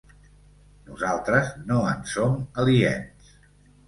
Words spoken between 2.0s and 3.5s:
som aliens.